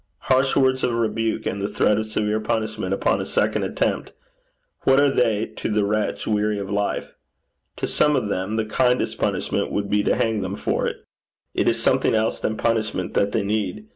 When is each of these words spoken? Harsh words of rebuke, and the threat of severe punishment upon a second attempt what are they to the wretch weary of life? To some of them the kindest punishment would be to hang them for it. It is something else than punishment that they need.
Harsh 0.33 0.55
words 0.55 0.83
of 0.83 0.93
rebuke, 0.95 1.45
and 1.45 1.61
the 1.61 1.67
threat 1.67 1.99
of 1.99 2.07
severe 2.07 2.39
punishment 2.39 2.91
upon 2.91 3.21
a 3.21 3.23
second 3.23 3.61
attempt 3.61 4.13
what 4.83 4.99
are 4.99 5.11
they 5.11 5.45
to 5.45 5.69
the 5.69 5.85
wretch 5.85 6.25
weary 6.25 6.57
of 6.57 6.71
life? 6.71 7.13
To 7.75 7.85
some 7.85 8.15
of 8.15 8.27
them 8.27 8.55
the 8.55 8.65
kindest 8.65 9.19
punishment 9.19 9.71
would 9.71 9.91
be 9.91 10.01
to 10.01 10.15
hang 10.15 10.41
them 10.41 10.55
for 10.55 10.87
it. 10.87 11.05
It 11.53 11.69
is 11.69 11.79
something 11.79 12.15
else 12.15 12.39
than 12.39 12.57
punishment 12.57 13.13
that 13.13 13.31
they 13.31 13.43
need. 13.43 13.89